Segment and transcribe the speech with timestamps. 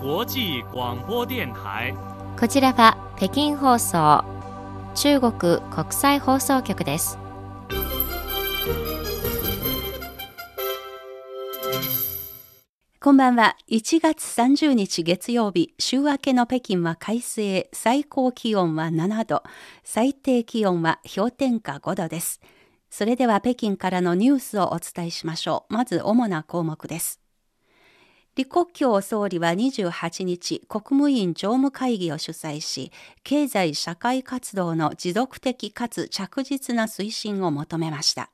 [0.00, 1.92] 際广播電台。
[2.38, 4.24] こちらは北京放送
[4.94, 7.18] 中国国際放送局です。
[13.00, 13.56] こんばんは。
[13.68, 19.42] 1月30日月曜日、週明けの北京は快晴、最高気温は7度、
[19.82, 22.40] 最低気温は氷点下5度です。
[22.88, 25.74] それでは北京からのニュースをお伝えしましょう。
[25.74, 27.20] まず主な項目です。
[28.38, 32.92] 李克強総理は28日、国務院常務会議を主催し、
[33.24, 38.30] 経済社会活動の持続的かつ着実な推進を求めました。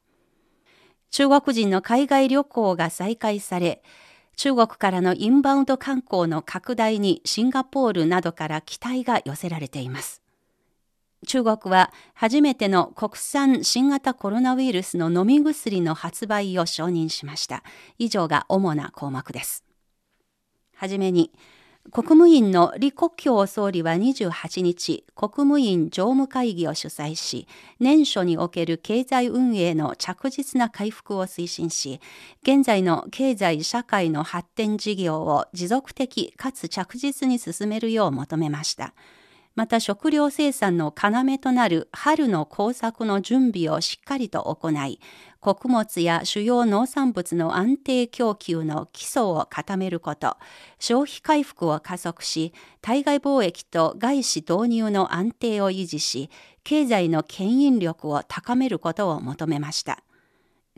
[1.11, 3.83] 中国人の海外旅行が再開され、
[4.37, 10.21] 中国からのインバウンド観光の拡大にシンガポールなどから期待が寄せられています。
[11.27, 17.63] 中国は初めての国産新型コロナウイルスの飲み薬の発売を承認しました。
[17.97, 19.64] 以上が主な項目です。
[20.77, 21.31] はじめに、
[21.93, 27.47] 国務院の李克強総理は28日、国務院常務会議を主催し、
[27.79, 32.01] 年初における経済運営の着実な回復を推進し、
[32.43, 38.95] 現在の経済社会の発展事業を持続的かつ着実に進めるよう求めました。
[39.55, 45.01] また食料生産の要となる春の工作の準備をしっかりと行い、
[45.45, 50.39] 穀物や主要農産物の安定供給の基礎を固めること、
[50.79, 56.31] 消費回復を加速し、対外貿易と外資導入の安定を維持し、
[56.63, 60.03] 経済の牽引力を高めることを求めました。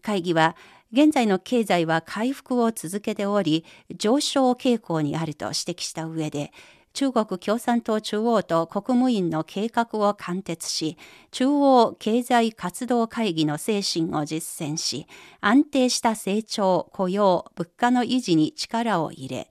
[0.03, 0.57] 会議は、
[0.93, 3.65] 現在の経済は回復を続けており、
[3.95, 6.53] 上昇傾向にあると指摘した上で、
[6.97, 10.97] 中国共産党中央と国務院の計画を貫徹し、
[11.31, 15.07] 中央経済活動会議の精神を実践し、
[15.43, 19.51] 安定した成長、雇用、物価の維持に力を入れ、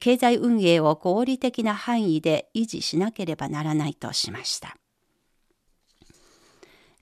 [0.00, 4.78] 経済運営を合理的な範囲で維持しなければならないとしました。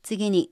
[0.03, 0.51] 次に、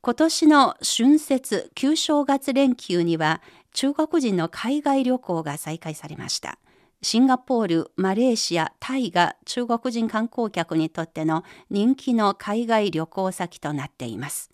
[0.00, 3.42] 今年の春節旧正月連休には
[3.74, 6.58] 中国人の海外旅行が再開されました。
[7.00, 14.50] シンガポール、マレーシア、タイが中国人観光客にとっての人気の海外旅行先となっています。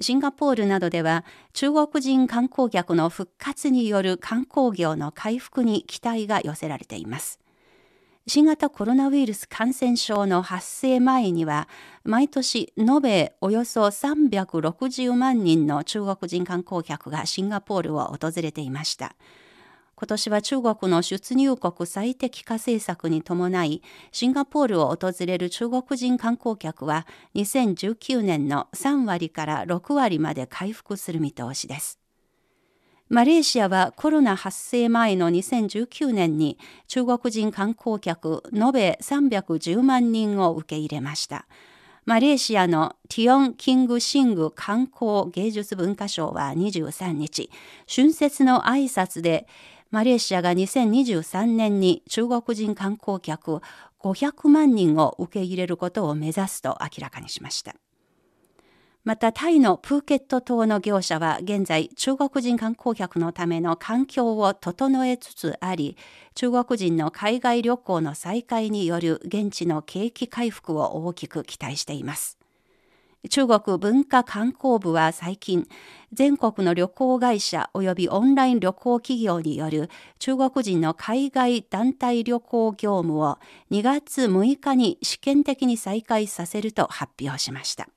[0.00, 7.38] シンガポールなどでは中国人観光客の復活による観光業の回復に期待が寄せられています。
[8.26, 11.68] 新型コロナウイルス感染症の発生前には
[12.02, 19.14] 毎年延べおよそ360万人の中国人観光客がシンガポールを訪れていました。
[19.98, 31.98] 今年は中国の出入国最適化政策に伴い、シンガポールを訪れる中国人観光客は2019年の3割から6割まで回復する見通しです。
[33.08, 36.58] マレーシアはコロナ発生前の2019年に
[36.88, 41.46] 中国人観光客延べ310万人を受け入れました。
[42.04, 47.50] マレーシアのティオン・キング・シング観光芸術文化賞は23日、
[47.92, 49.48] 春節の挨拶で
[49.90, 53.60] マレーシアが2023年に中国人観光客
[54.00, 57.74] 500万人を受け入れることを目指すと明らかにしました。
[59.06, 65.96] またタイのプーケット島の業者は現在中国人観光客のための環境を整えつつあり
[66.34, 72.36] 中国人の海外旅行の再開による現地の景気回復を大きく期待しています。
[73.28, 75.66] 中国文化観光部は最近
[76.12, 83.38] 全国の旅行会社及びオンライン旅行企業による中国人の海外団体旅行業務を
[83.70, 87.88] 2月6日に試験的に再開させると発表しました。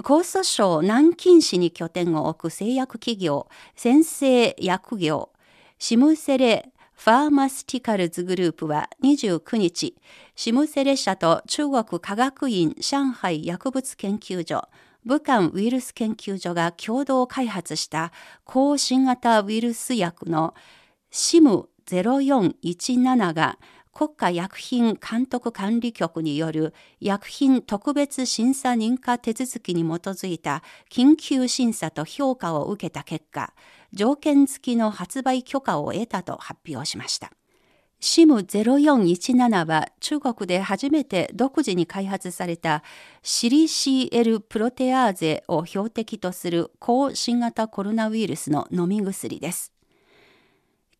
[0.00, 5.30] 江蘇省南京市に拠点を置く製薬企業先生薬業
[5.78, 9.94] シムセレファーマスティカルズグループは29日、
[10.34, 14.68] シムセレ社と中国科学院上海薬物研究所、
[15.04, 18.10] 武漢ウイルス研究所が共同開発した
[18.44, 20.54] 高新型ウイルス薬の
[21.12, 23.60] シム0417が
[23.94, 33.52] 国家薬品監督管理局による薬品特別審査認可手続きに基づいた緊急審査と評価を受けた結果、
[33.92, 37.32] 条件付きの発売許可を得たと発表しました。
[38.00, 42.84] SIM0417 は中国で初めて独自に開発された
[43.22, 49.72] シリ CL プロテアーゼを標的とする高新型コロナウイルスの飲み薬です。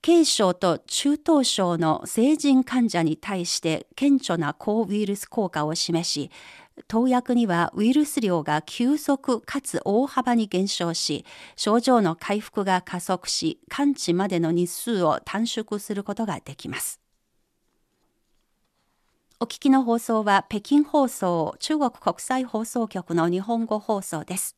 [0.00, 6.30] 軽症と中等症の成人患者に対して顕著な抗ウイルス効果を示し、
[6.86, 11.24] 投薬にはウイルス量が急速かつ大幅に減少し、
[11.56, 17.00] 症状の回復が加速し、完治までの日数を短縮することができます。
[19.40, 24.56] お聞きの放送は北京放送中国国際放送局の日本語放送です。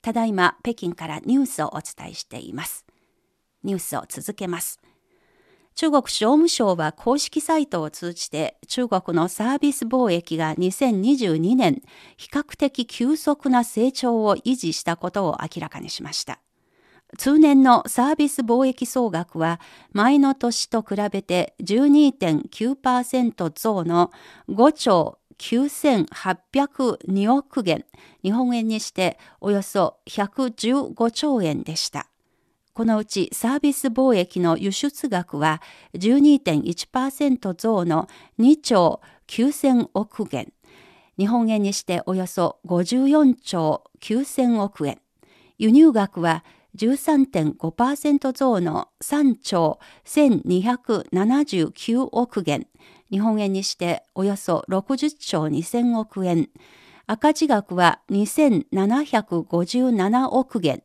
[0.00, 2.86] ただいま北京からニュースをお伝えしています。
[3.64, 4.80] ニュースを続けます。
[5.74, 11.82] 中国商務省は公式サイトを通じて中国のサービス貿易が2022年
[12.16, 16.40] 比較的急速な成長を維持したことを明らかにしました。
[17.18, 19.60] 通年のサービス貿易総額は
[19.92, 24.10] 前の年と比べて12.9%増の
[24.48, 27.84] 5兆9802億元、
[28.22, 32.11] 日本円にしておよそ115兆円でした。
[32.74, 35.60] このうちサービス貿易の輸出額は
[35.94, 38.08] 12.1%増の
[38.38, 40.50] 2兆9000億元、
[41.18, 45.02] 日本円にしておよそ54兆9000億円、
[45.58, 52.66] 輸入額は13.5%増の3兆1279億元、
[53.10, 56.48] 日本円にしておよそ60兆2000億円、
[57.06, 60.82] 赤字額は2757億元、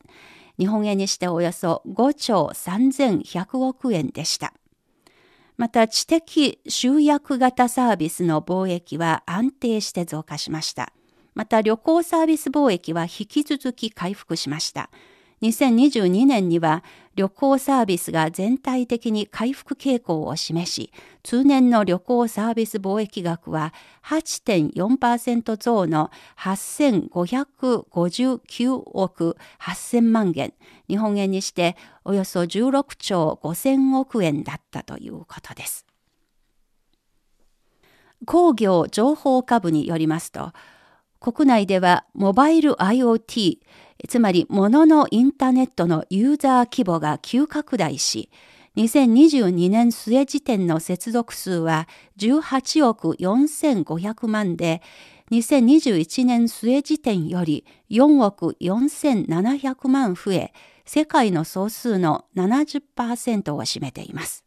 [0.59, 4.53] 日本円にしておよそ5兆3100億円でした。
[5.57, 10.93] また知的集約型サービスの貿易は安定して増加しました。
[11.33, 14.89] また旅行サービス貿易は引き続き回復しました。
[15.41, 16.83] 2022年には
[17.17, 20.93] 旅行サービスが全体的に回復傾向を示し、
[21.23, 23.73] 通年の旅行サービス貿易額は
[24.05, 30.53] 8.4%増の8559億8000万元、
[30.87, 31.75] 日本円にして
[32.05, 35.87] およそ16兆5000億円だったということです。
[38.27, 40.51] 工業情報株によりますと、
[41.19, 43.57] 国内ではモバイル IoT、
[44.07, 48.29] つまり物のインターネットのユーザー規模が急拡大し、
[48.75, 51.87] 2022年末時点の接続数は
[52.19, 54.83] 18億4500万で、
[55.31, 60.53] 2021年末時点より4億4700万増え、
[60.85, 64.45] 世界の総数の70%を占めています。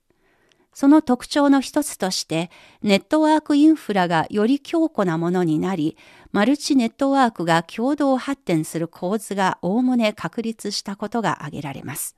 [0.73, 2.51] その特徴の一つとして、
[2.83, 5.97] ネットワークインフラがより強固なものになり、
[6.33, 12.17] マルチネットワークが共同発展する構図がおおむね確立したことが挙げられます。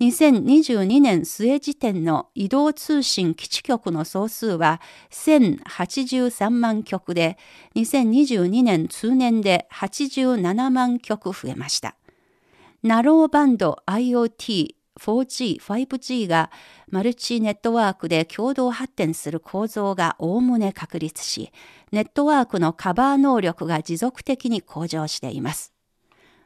[0.00, 4.80] 2022年末時点の移動通信基地局の総数は
[5.10, 7.36] 1083万局で、
[7.76, 11.96] 2022年通年で87万局増えました。
[12.82, 16.50] ナローバンド IoT 4G、5G が
[16.88, 21.52] マルチネットワークで共同発展する構造がおおむね確立し、
[21.92, 25.72] ネットワークのカバー能力が持続的に向上しています。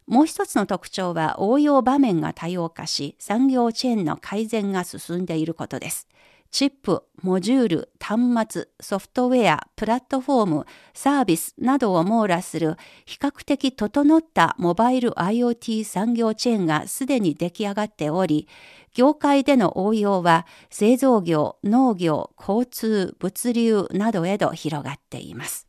[0.06, 6.08] もう一つの特徴は応用場面が多様化し、産業チェーンの改善が進んでいることです。
[6.54, 12.76] チップ、モジュール、端末、ソフトウェア、プラットフォーム、サービスなどを網羅する
[13.06, 18.46] 比較的整ったモバイル IoT 産業チェーンがすでに出来上がっており、
[18.94, 25.66] 業界での応用は製造業、農業、交通、物流などへと広がっています。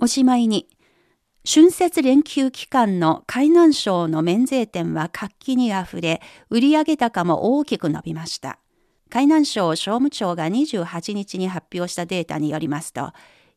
[0.00, 0.68] おしまいに、
[1.44, 8.60] 春節連休期間の海南省の免税店は活気にあふれ、売上高も大きく伸びました。
[9.08, 13.12] 海南省商務庁が28日に発表したデータによりますと、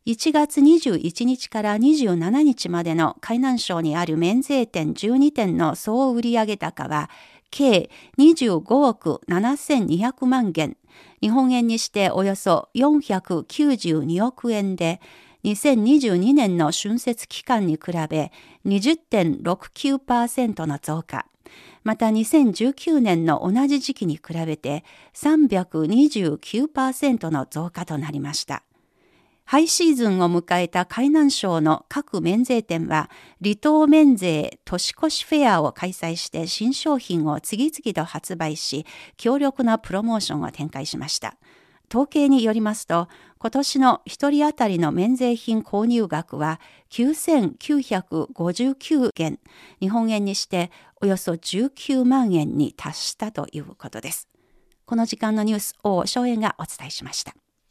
[0.05, 7.09] 1月21日から27日までの海南省にある免税店12店の総売上高は、
[7.51, 10.77] 計25億7200万元、
[11.21, 15.01] 日本円にしておよそ492億円で、
[15.43, 18.31] 2022年の春節期間に比べ
[18.65, 21.25] 20.69%の増加。
[21.83, 28.63] また2019年の同じ時期に比べて329%の増加となりました。
[29.49, 33.09] ハイシーズンを迎えた海南省の各免税店は、
[33.41, 38.85] 離島免税年越しフェアを開催して新商品を次々と発売し、
[39.17, 41.35] 強力なプロモーションを展開しました。
[41.89, 43.07] 統計によりますと、
[43.39, 46.59] 今年の1人当たりの免税品購入額は
[46.91, 49.39] 9959元、
[49.79, 54.27] 日本円にしておよそ19万円に達したということです。
[54.85, 57.35] この時間のニュースを荘園がお伝えしました。